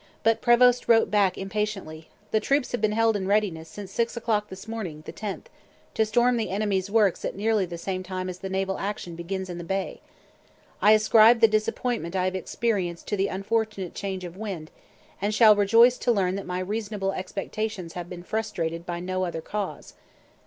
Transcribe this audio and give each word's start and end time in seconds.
But 0.23 0.41
Prevost 0.41 0.87
wrote 0.87 1.11
back 1.11 1.37
impatiently: 1.37 2.09
'The 2.31 2.39
troops 2.39 2.71
have 2.71 2.81
been 2.81 2.91
held 2.93 3.15
in 3.15 3.27
readiness, 3.27 3.69
since 3.69 3.91
six 3.91 4.17
o'clock 4.17 4.49
this 4.49 4.67
morning 4.67 5.03
[the 5.05 5.13
10th], 5.13 5.43
to 5.93 6.05
storm 6.07 6.37
the 6.37 6.49
enemy's 6.49 6.89
works 6.89 7.23
at 7.23 7.35
nearly 7.35 7.67
the 7.67 7.77
same 7.77 8.01
time 8.01 8.27
as 8.27 8.39
the 8.39 8.49
naval 8.49 8.79
action 8.79 9.13
begins 9.15 9.47
in 9.47 9.59
the 9.59 9.63
bay. 9.63 10.01
I 10.81 10.93
ascribe 10.93 11.39
the 11.39 11.47
disappointment 11.47 12.15
I 12.15 12.25
have 12.25 12.33
experienced 12.35 13.05
to 13.09 13.15
the 13.15 13.27
unfortunate 13.27 13.93
change 13.93 14.23
of 14.25 14.35
wind, 14.35 14.71
and 15.21 15.35
shall 15.35 15.55
rejoice 15.55 15.99
to 15.99 16.11
learn 16.11 16.33
that 16.33 16.47
my 16.47 16.57
reasonable 16.61 17.11
expectations 17.13 17.93
have 17.93 18.09
been 18.09 18.23
frustrated 18.23 18.87
by 18.87 19.01
no 19.01 19.23
other 19.23 19.39
cause.' 19.41 19.93